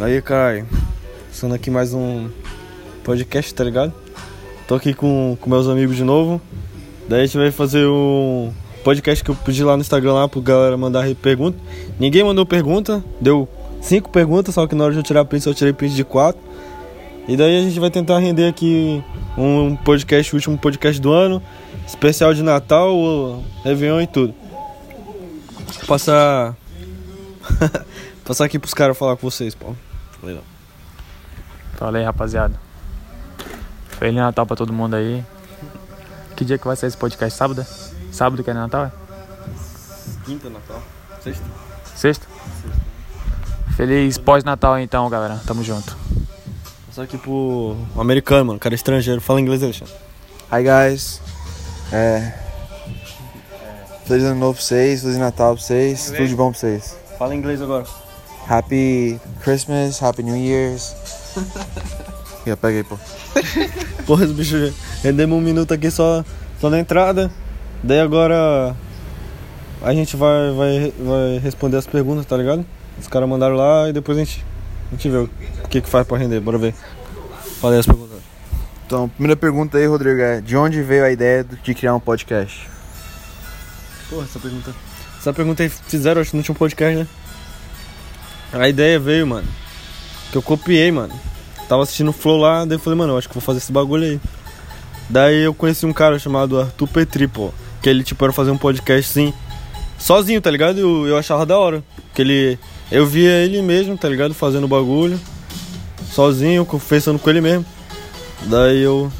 [0.00, 0.66] Aí, cara,
[1.30, 2.28] sendo aqui mais um
[3.04, 3.92] podcast, tá ligado?
[4.66, 6.40] Tô aqui com, com meus amigos de novo.
[7.08, 8.52] Daí a gente vai fazer um
[8.82, 11.58] podcast que eu pedi lá no Instagram lá pro galera mandar pergunta.
[12.00, 13.48] Ninguém mandou pergunta, deu
[13.80, 16.40] cinco perguntas, só que na hora de eu tirar print, eu tirei print de quatro.
[17.28, 19.04] E daí a gente vai tentar render aqui
[19.36, 21.40] um podcast, o último podcast do ano,
[21.86, 24.34] especial de Natal, Réveillon e tudo.
[25.86, 26.56] Passar.
[28.24, 29.74] passar aqui pros caras falar com vocês, pô.
[30.20, 30.42] Falei não.
[31.76, 32.54] Fala aí, rapaziada.
[33.98, 35.24] Feliz Natal pra todo mundo aí.
[36.36, 37.36] Que dia que vai ser esse podcast?
[37.36, 37.66] Sábado?
[38.10, 38.86] Sábado que é Natal?
[38.86, 38.92] é?
[40.24, 40.82] Quinta Natal.
[41.22, 41.44] Sexta?
[41.96, 42.26] Sexta?
[43.76, 45.40] Feliz pós-Natal então, galera.
[45.46, 45.96] Tamo junto.
[46.86, 49.20] Passar aqui pro americano, mano, cara estrangeiro.
[49.20, 49.94] Fala inglês, Alexandre.
[50.52, 51.20] Hi guys.
[51.90, 52.34] É.
[54.04, 56.96] Feliz ano novo pra vocês, Feliz Natal pra vocês, tudo de bom pra vocês.
[57.18, 57.86] Fala inglês agora.
[58.48, 60.94] Happy Christmas, Happy New Year's.
[62.46, 62.98] Já pega aí, pô.
[64.06, 66.24] Porra, esse bicho rendemos um minuto aqui só,
[66.60, 67.30] só na entrada.
[67.82, 68.74] Daí agora
[69.80, 72.64] a gente vai, vai, vai responder as perguntas, tá ligado?
[73.00, 74.44] Os caras mandaram lá e depois a gente,
[74.88, 75.30] a gente vê o
[75.68, 76.40] que que faz pra render.
[76.40, 76.74] Bora ver.
[77.60, 78.18] Fala aí as perguntas.
[78.86, 82.68] Então, primeira pergunta aí, Rodrigo, é de onde veio a ideia de criar um podcast?
[84.10, 84.74] Porra, essa pergunta.
[85.18, 87.06] Essa pergunta aí fizeram, acho que no último podcast, né?
[88.52, 89.48] A ideia veio, mano.
[90.30, 91.12] Que eu copiei, mano.
[91.68, 93.72] Tava assistindo o Flow lá, daí eu falei, mano, eu acho que vou fazer esse
[93.72, 94.20] bagulho aí.
[95.08, 97.52] Daí eu conheci um cara chamado Arthur Petri, pô.
[97.80, 99.34] Que ele, tipo, era fazer um podcast assim,
[99.98, 100.78] sozinho, tá ligado?
[100.78, 101.82] Eu, eu achava da hora.
[102.14, 102.58] Que ele.
[102.90, 104.34] Eu via ele mesmo, tá ligado?
[104.34, 105.18] Fazendo bagulho.
[106.10, 107.64] Sozinho, confessando com ele mesmo.
[108.42, 109.10] Daí eu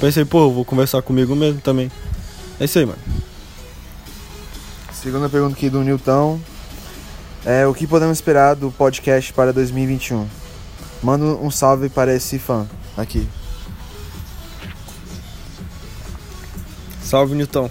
[0.00, 1.90] pensei, pô, vou conversar comigo mesmo também.
[2.60, 2.98] É isso aí, mano.
[4.92, 6.38] Segunda pergunta aqui do Newton.
[7.44, 10.28] É, o que podemos esperar do podcast para 2021?
[11.02, 13.26] Manda um salve para esse fã aqui.
[17.02, 17.68] Salve, Newton.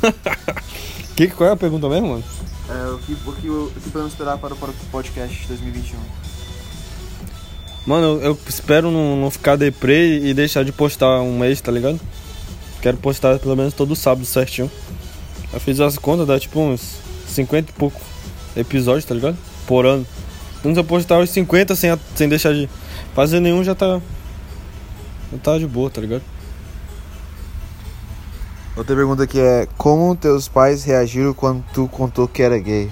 [1.14, 2.24] que, qual é a pergunta mesmo, mano?
[2.70, 4.56] É, o que, o que, o que podemos esperar para o
[4.90, 5.98] podcast de 2021?
[7.86, 11.70] Mano, eu, eu espero não, não ficar deprê e deixar de postar um mês, tá
[11.70, 12.00] ligado?
[12.80, 14.70] Quero postar pelo menos todo sábado certinho.
[15.52, 16.96] Eu fiz as contas, dá tipo uns
[17.26, 18.00] 50 e pouco
[18.56, 19.36] episódios, tá ligado?
[19.66, 20.06] Por ano.
[20.60, 22.68] Então se eu postar os 50 sem, a- sem deixar de
[23.14, 24.00] fazer nenhum, já tá.
[25.32, 26.22] Já tá de boa, tá ligado?
[28.76, 32.90] Outra pergunta aqui é: Como teus pais reagiram quando tu contou que era gay?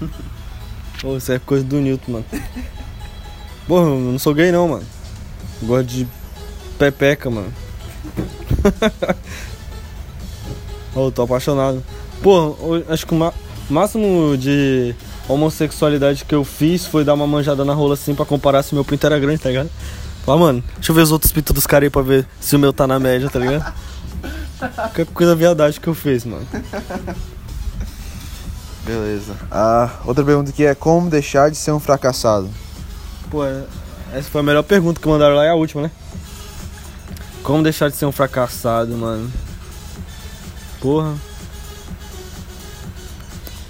[1.00, 2.24] Pô, isso é coisa do Newton, mano.
[3.66, 4.84] Porra, eu não sou gay não, mano.
[5.62, 6.06] Gosto de
[6.78, 7.52] pepeca, mano.
[10.94, 11.82] Ô, tô apaixonado.
[12.22, 13.14] Pô, eu acho que
[13.70, 14.94] o máximo de
[15.28, 18.84] homossexualidade que eu fiz foi dar uma manjada na rola assim pra comparar se meu
[18.84, 19.70] pinto era grande, tá ligado?
[20.24, 22.58] Falar, mano, deixa eu ver os outros pintos dos caras aí pra ver se o
[22.58, 23.72] meu tá na média, tá ligado?
[24.94, 26.46] Que coisa viadagem que eu fiz, mano.
[28.84, 29.34] Beleza.
[29.50, 32.50] Ah, outra pergunta aqui é: Como deixar de ser um fracassado?
[33.30, 33.64] Pô, é-
[34.12, 35.90] essa foi a melhor pergunta que mandaram lá, é a última, né?
[37.42, 39.32] Como deixar de ser um fracassado, mano?
[40.78, 41.14] Porra.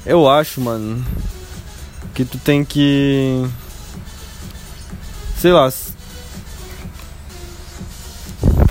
[0.04, 1.04] Eu acho, mano,
[2.14, 3.46] que tu tem que.
[5.38, 5.72] Sei lá.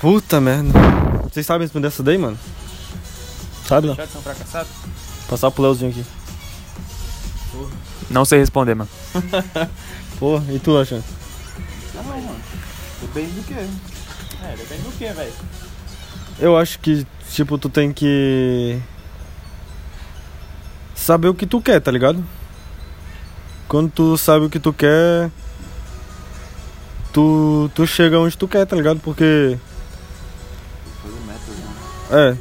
[0.00, 0.72] Puta merda.
[1.24, 2.38] Vocês sabem responder essa daí, mano?
[3.66, 3.94] Sabe não?
[3.94, 4.68] Deixar de ser um fracassado?
[5.28, 6.04] Passar pro Leozinho aqui.
[8.10, 8.90] Não sei responder, mano.
[10.18, 11.04] Porra, e tu, Alexandre?
[13.00, 13.54] Depende do que.
[13.54, 15.32] É, depende do que, velho.
[16.38, 18.80] Eu acho que, tipo, tu tem que.
[21.10, 22.24] Saber o que tu quer, tá ligado?
[23.66, 25.28] Quando tu sabe o que tu quer.
[27.12, 29.00] Tu, tu chega onde tu quer, tá ligado?
[29.00, 29.58] Porque.
[32.12, 32.36] É.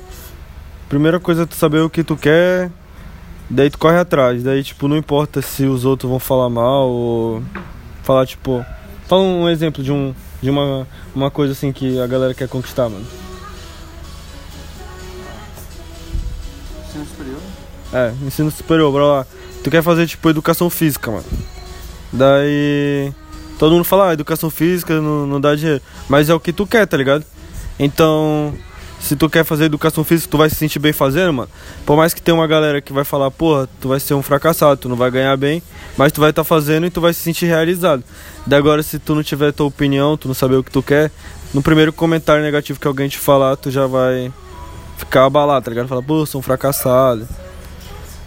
[0.88, 2.70] Primeira coisa é tu saber o que tu quer.
[3.50, 4.44] Daí tu corre atrás.
[4.44, 7.42] Daí, tipo, não importa se os outros vão falar mal ou.
[8.04, 8.64] Falar, tipo.
[9.08, 10.14] Fala um exemplo de um.
[10.44, 13.08] De uma, uma coisa assim que a galera quer conquistar, mano.
[16.86, 17.69] Ensino superior?
[17.94, 19.26] É, ensino superior, bora lá.
[19.64, 21.26] Tu quer fazer tipo educação física, mano.
[22.12, 23.12] Daí.
[23.58, 25.82] Todo mundo fala, ah, educação física não, não dá dinheiro.
[26.08, 27.26] Mas é o que tu quer, tá ligado?
[27.78, 28.54] Então,
[29.00, 31.50] se tu quer fazer educação física, tu vai se sentir bem fazendo, mano.
[31.86, 34.80] Por mais que tenha uma galera que vai falar, porra, tu vai ser um fracassado,
[34.80, 35.62] tu não vai ganhar bem,
[35.98, 38.04] mas tu vai estar fazendo e tu vai se sentir realizado.
[38.46, 41.12] Daí agora, se tu não tiver tua opinião, tu não saber o que tu quer,
[41.54, 44.32] no primeiro comentário negativo que alguém te falar, tu já vai
[44.98, 45.88] ficar abalado, tá ligado?
[45.88, 47.28] Falar, pô, sou um fracassado.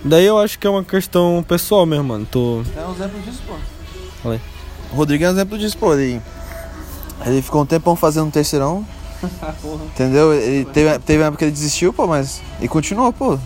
[0.04, 2.26] Daí eu acho que é uma questão pessoal mesmo, mano.
[2.31, 2.62] Tô.
[2.76, 3.54] É um exemplo disso, pô.
[4.22, 4.40] Falei.
[4.93, 5.94] O Rodrigo é um exemplo disso, pô.
[5.94, 6.20] Ele,
[7.25, 8.84] ele ficou um tempão fazendo um terceirão.
[9.87, 10.32] entendeu?
[10.34, 12.43] Ele teve, teve uma época que ele desistiu, pô, mas.
[12.60, 13.38] E continuou, pô.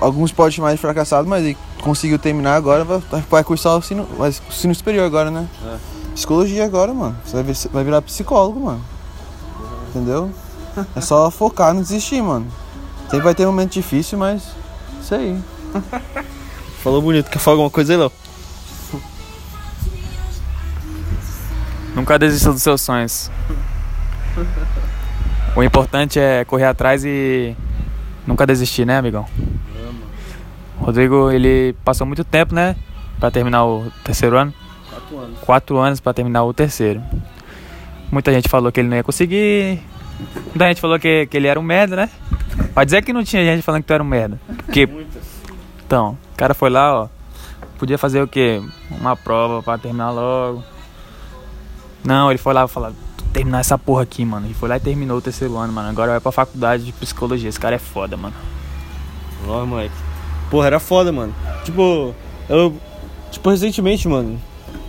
[0.00, 4.04] Alguns podem chamar de fracassado, mas ele conseguiu terminar agora, vai, vai cursar o sino,
[4.16, 5.48] vai, o sino superior agora, né?
[5.64, 5.76] É.
[6.14, 7.16] Psicologia agora, mano.
[7.24, 8.80] Você vai, vir- vai virar psicólogo, mano.
[9.90, 10.30] Entendeu?
[10.94, 12.46] É só focar, não desistir, mano.
[13.10, 14.42] Sempre vai ter um momento difícil, mas.
[15.00, 15.36] Isso aí.
[16.82, 17.30] Falou bonito.
[17.30, 18.12] Quer falar alguma coisa aí, Léo?
[21.94, 23.30] Nunca desista dos seus sonhos.
[25.56, 27.56] O importante é correr atrás e
[28.26, 29.26] nunca desistir, né, amigão?
[30.78, 32.76] Rodrigo, ele passou muito tempo, né,
[33.18, 34.54] Pra terminar o terceiro ano.
[34.88, 35.38] Quatro anos.
[35.40, 37.02] Quatro anos pra terminar o terceiro.
[38.12, 39.80] Muita gente falou que ele não ia conseguir.
[40.46, 42.10] Muita gente falou que, que ele era um merda, né?
[42.72, 44.40] Pode dizer que não tinha gente falando que tu era um merda.
[44.64, 44.88] Porque,
[45.88, 47.08] então, o cara foi lá, ó.
[47.78, 48.60] Podia fazer o quê?
[48.90, 50.62] Uma prova pra terminar logo.
[52.04, 52.92] Não, ele foi lá e falou,
[53.32, 54.46] terminar essa porra aqui, mano.
[54.46, 55.88] Ele foi lá e terminou o terceiro ano, mano.
[55.88, 57.48] Agora vai pra faculdade de psicologia.
[57.48, 58.34] Esse cara é foda, mano.
[59.46, 59.94] Ó, moleque.
[60.50, 61.34] Porra, era foda, mano.
[61.64, 62.14] Tipo,
[62.50, 62.76] eu.
[63.30, 64.38] Tipo, recentemente, mano.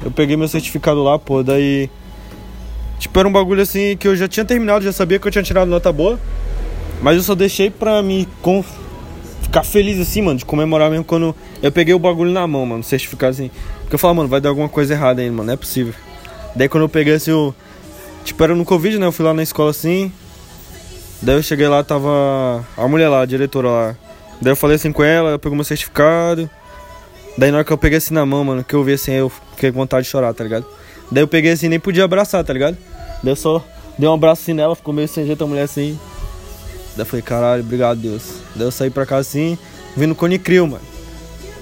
[0.03, 1.89] Eu peguei meu certificado lá, pô, daí.
[2.97, 5.43] Tipo, era um bagulho assim que eu já tinha terminado, já sabia que eu tinha
[5.43, 6.19] tirado nota boa.
[7.01, 8.63] Mas eu só deixei pra me con-
[9.49, 12.83] ficar feliz assim, mano, de comemorar mesmo quando eu peguei o bagulho na mão, mano,
[12.83, 13.49] certificado assim.
[13.81, 15.93] Porque eu falava, mano, vai dar alguma coisa errada aí, mano, não é possível.
[16.55, 17.53] Daí quando eu peguei assim, o.
[18.23, 19.07] Tipo, era no Covid, né?
[19.07, 20.11] Eu fui lá na escola assim.
[21.19, 23.95] Daí eu cheguei lá, tava a mulher lá, a diretora lá.
[24.39, 26.47] Daí eu falei assim com ela, eu peguei meu certificado.
[27.35, 29.29] Daí na hora que eu peguei assim na mão, mano, que eu vi assim, eu
[29.55, 30.65] fiquei com vontade de chorar, tá ligado?
[31.11, 32.77] Daí eu peguei assim, nem podia abraçar, tá ligado?
[33.23, 33.65] Daí eu só
[33.97, 35.97] dei um abraço assim nela, ficou meio sem jeito a mulher assim.
[36.95, 38.23] Daí eu falei, caralho, obrigado, Deus.
[38.55, 39.57] Daí eu saí pra casa assim,
[39.95, 40.83] vindo Cone Crew, mano.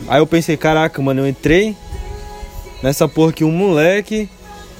[0.07, 1.75] Aí eu pensei, caraca, mano, eu entrei
[2.81, 4.29] nessa porra que um moleque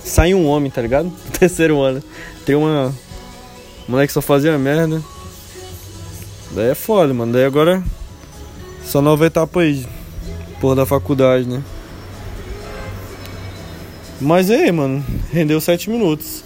[0.04, 1.06] sai um homem, tá ligado?
[1.06, 2.04] No terceiro ano.
[2.46, 2.94] Tem uma.
[3.88, 5.02] Moleque só fazia merda.
[6.52, 7.34] Daí é foda, mano.
[7.34, 7.84] Daí agora.
[8.84, 9.86] Só nova etapa aí.
[10.62, 11.62] Porra da faculdade, né?
[14.20, 15.06] Mas aí, mano.
[15.32, 16.44] Rendeu sete minutos.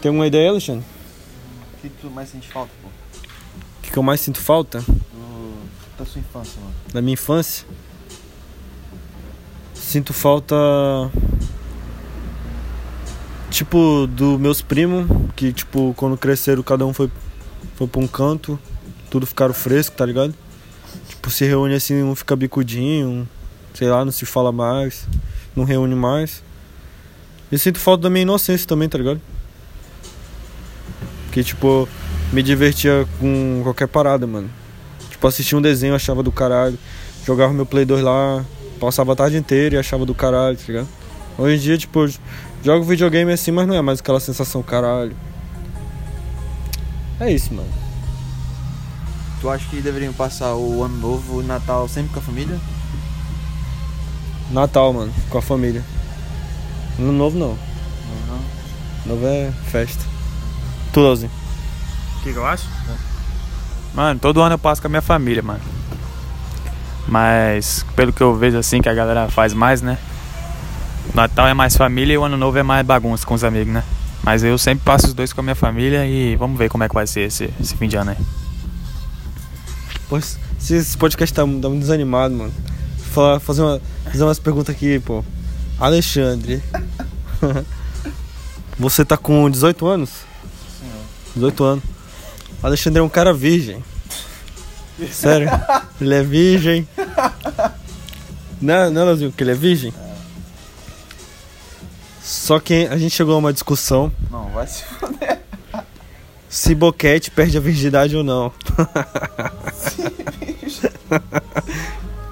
[0.00, 0.84] Tem alguma ideia, Alexandre?
[1.74, 2.88] O que tu mais sente falta, pô?
[3.94, 4.84] O que, eu mais sinto falta
[5.96, 6.74] da sua infância, mano.
[6.92, 7.64] da minha infância?
[9.72, 10.56] Sinto falta.
[13.50, 15.06] Tipo, dos meus primos,
[15.36, 17.08] que, tipo, quando cresceram, cada um foi,
[17.76, 18.58] foi pra um canto,
[19.08, 20.34] tudo ficaram fresco, tá ligado?
[21.08, 23.26] Tipo, se reúne assim, um fica bicudinho, um,
[23.74, 25.06] sei lá, não se fala mais,
[25.54, 26.42] não reúne mais.
[27.52, 29.20] E sinto falta da minha inocência também, tá ligado?
[31.30, 31.88] Que, tipo,
[32.34, 34.50] me divertia com qualquer parada, mano.
[35.08, 36.76] Tipo, assistia um desenho, achava do caralho.
[37.24, 38.44] Jogava meu Play 2 lá,
[38.80, 40.88] passava a tarde inteira e achava do caralho, tá ligado?
[41.38, 42.04] Hoje em dia, tipo,
[42.62, 45.16] jogo videogame assim, mas não é mais aquela sensação caralho.
[47.20, 47.68] É isso, mano.
[49.40, 52.58] Tu acha que deveriam passar o ano novo e o Natal sempre com a família?
[54.50, 55.84] Natal, mano, com a família.
[56.98, 57.56] Ano novo não.
[58.26, 60.04] Não, Novo é festa.
[60.92, 61.43] Tu, Leozinho.
[62.24, 62.66] Que eu acho?
[63.94, 65.60] Mano, todo ano eu passo com a minha família, mano.
[67.06, 69.98] Mas, pelo que eu vejo assim, que a galera faz mais, né?
[71.12, 73.74] O Natal é mais família e o Ano Novo é mais bagunça com os amigos,
[73.74, 73.84] né?
[74.22, 76.88] Mas eu sempre passo os dois com a minha família e vamos ver como é
[76.88, 78.16] que vai ser esse, esse fim de ano aí.
[80.08, 82.54] Pô, esse podcast tá, tá muito desanimado, mano.
[83.12, 85.22] Falar, fazer, uma, fazer umas perguntas aqui, pô.
[85.78, 86.62] Alexandre.
[88.78, 90.10] Você tá com 18 anos?
[91.34, 91.93] 18 anos.
[92.64, 93.84] Alexandre é um cara virgem.
[95.12, 95.50] Sério?
[96.00, 96.88] Ele é virgem.
[98.58, 99.92] Não, não, Leozinho, que ele é virgem?
[102.22, 104.82] Só que a gente chegou a uma discussão não vai se
[106.48, 108.50] se boquete perde a virgindade ou não.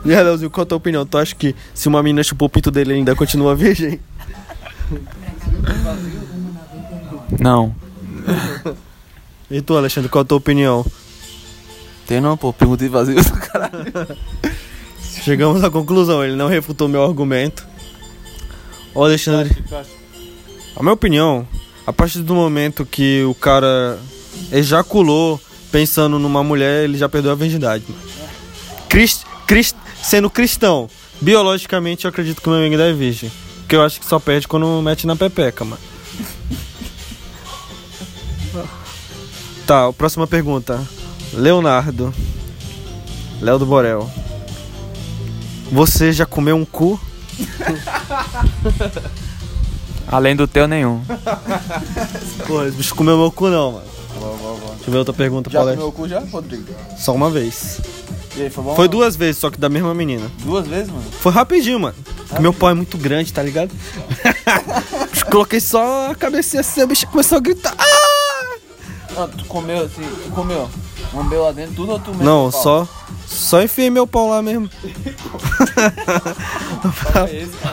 [0.03, 1.05] e aí, Leozinho, qual a tua opinião?
[1.05, 4.01] Tu acha que se uma menina chupou o pinto dele ele ainda continua virgem?
[7.39, 7.75] Não.
[9.53, 10.85] E tu, Alexandre, qual a tua opinião?
[12.07, 12.55] Tem não, pô.
[12.55, 13.85] Perguntei vazio do caralho.
[15.23, 17.67] Chegamos à conclusão, ele não refutou meu argumento.
[18.95, 19.55] Ô Alexandre,
[20.75, 21.47] a minha opinião,
[21.87, 23.99] a partir do momento que o cara
[24.51, 25.41] ejaculou
[25.71, 27.85] pensando numa mulher, ele já perdeu a virgindade.
[27.89, 28.03] mano.
[28.89, 30.89] Crist, crist, sendo cristão,
[31.21, 33.31] biologicamente eu acredito que o meu amigo é virgem.
[33.61, 35.81] Porque eu acho que só perde quando mete na pepeca, mano.
[39.67, 40.81] Tá, a próxima pergunta.
[41.33, 42.13] Leonardo.
[43.41, 44.09] Léo do Borel.
[45.71, 47.01] Você já comeu um cu?
[50.07, 51.03] Além do teu, nenhum.
[52.47, 53.85] Porra, esse bicho comeu meu cu não, mano.
[54.75, 55.77] Deixa eu ver outra pergunta, Já Paulette.
[55.79, 56.75] comeu o cu já, Rodrigo?
[56.99, 57.81] Só uma vez.
[58.37, 58.75] E aí, foi bom?
[58.77, 60.31] Foi duas vezes, só que da mesma menina.
[60.45, 61.05] Duas vezes, mano?
[61.21, 61.95] Foi rapidinho, mano.
[62.29, 63.71] Porque meu pau é muito grande, tá ligado?
[65.31, 67.75] Coloquei só a cabecinha assim, a bicha começou a gritar.
[67.79, 68.02] Ah!
[69.15, 70.69] Não, tu comeu assim, tu comeu.
[71.15, 72.63] Lambeu lá dentro tudo ou tu meteu Não, pau?
[72.63, 72.89] só.
[73.27, 74.69] Só enfiei meu pau lá mesmo.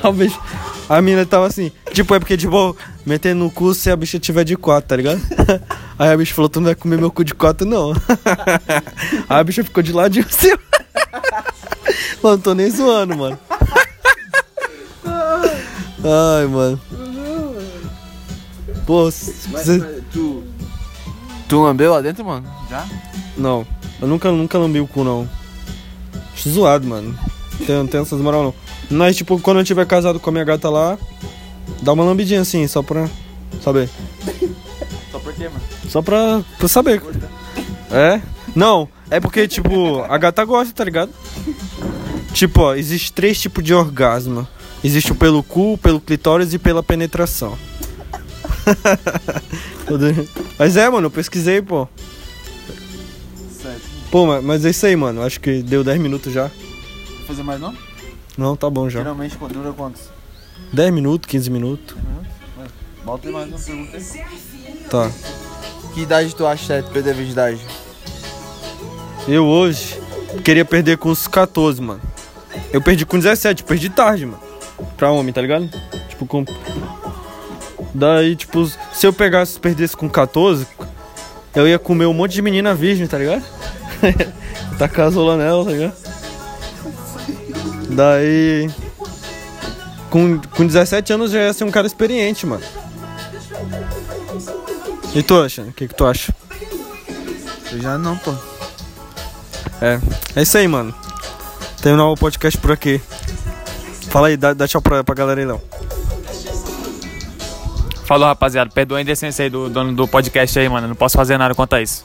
[0.04, 0.40] a, bicha,
[0.90, 4.44] a mina tava assim, tipo, é porque, tipo, metendo no cu se a bicha tiver
[4.44, 5.22] de quatro, tá ligado?
[5.98, 7.92] Aí a bicha falou, tu não vai comer meu cu de quatro, não.
[7.92, 8.00] Aí
[9.40, 10.52] a bicha ficou de ladinho assim.
[12.22, 13.40] Mano, não tô nem zoando, mano.
[16.04, 16.80] Ai, mano.
[18.86, 20.44] Pô, se Mas, você- mas tu.
[21.50, 22.48] Tu lambeu lá dentro, mano?
[22.70, 22.88] Já?
[23.36, 23.66] Não,
[24.00, 25.28] eu nunca, nunca lambi o cu, não.
[26.32, 27.18] Acho zoado, mano.
[27.66, 28.54] Tem, tem essas moral, não.
[28.90, 30.96] Mas, tipo, quando eu tiver casado com a minha gata lá,
[31.82, 33.10] dá uma lambidinha assim, só pra
[33.64, 33.90] saber.
[35.12, 35.62] Só por quê, mano?
[35.90, 37.02] Só pra, pra saber.
[37.92, 38.22] É?
[38.56, 41.12] Não, é porque, tipo, a gata gosta, tá ligado?
[42.32, 44.48] Tipo, ó, existe três tipos de orgasmo.
[44.84, 47.58] Existe o pelo cu, pelo clitóris e pela penetração.
[50.60, 51.88] Mas é, mano, eu pesquisei, pô.
[53.62, 53.82] Certo.
[54.12, 55.22] Pô, ma- mas é isso aí, mano.
[55.24, 56.48] Acho que deu 10 minutos já.
[56.48, 57.74] Vou fazer mais não?
[58.38, 59.00] Não, tá bom já.
[59.00, 60.02] Geralmente dura quantos?
[60.74, 61.96] 10 minutos, 15 minutos.
[63.06, 64.04] Bota aí mais uma pergunta aí.
[64.90, 65.10] Tá.
[65.94, 67.60] Que idade tu acha certo perder a virgindade?
[69.28, 70.00] Eu hoje
[70.44, 72.02] queria perder com os 14, mano.
[72.74, 74.42] Eu perdi com 17, perdi tarde, mano.
[74.98, 75.70] Pra homem, tá ligado?
[76.10, 76.46] Tipo, com.
[77.94, 80.68] Daí, tipo, se eu pegasse perdesse com 14,
[81.56, 83.42] eu ia comer um monte de menina virgem, tá ligado?
[84.78, 85.94] tá casola nela, tá ligado?
[87.92, 88.70] Daí.
[90.10, 92.62] Com, com 17 anos já ia ser um cara experiente, mano.
[95.16, 95.62] E tu, acha?
[95.62, 96.36] O que, que tu acha?
[97.72, 98.34] Eu já não, pô.
[99.82, 99.98] É,
[100.36, 100.94] é isso aí, mano.
[101.82, 103.00] Terminar o podcast por aqui.
[104.10, 105.69] Fala aí, dá, dá tchau pra, pra galera aí, Léo.
[108.10, 108.72] Falou, rapaziada.
[108.72, 110.88] Perdoa a indecência aí do dono do podcast aí, mano.
[110.88, 112.04] Não posso fazer nada quanto a isso.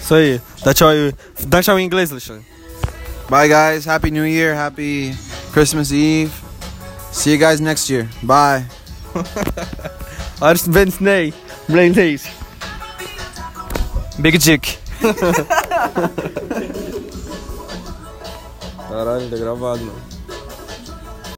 [0.00, 0.40] Isso aí.
[0.64, 1.14] Dá tchau aí.
[1.46, 2.44] Dá tchau em inglês, Alexandre.
[3.30, 5.16] Bye guys, happy new year, happy
[5.52, 6.32] Christmas Eve.
[7.12, 8.08] See you guys next year.
[8.24, 8.64] Bye.
[10.42, 11.32] Ars Wednesday.
[11.68, 12.28] Blaze.
[14.20, 14.78] Big Dick.
[18.88, 20.07] Caralho, tá gravado, mano.